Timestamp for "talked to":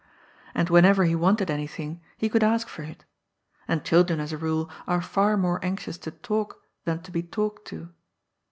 7.21-7.89